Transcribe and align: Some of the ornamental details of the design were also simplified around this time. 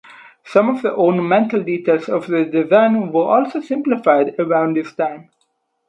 Some 0.45 0.67
of 0.67 0.81
the 0.81 0.95
ornamental 0.95 1.61
details 1.61 2.09
of 2.09 2.25
the 2.25 2.43
design 2.43 3.11
were 3.11 3.25
also 3.25 3.61
simplified 3.61 4.33
around 4.39 4.73
this 4.75 4.93
time. 4.93 5.29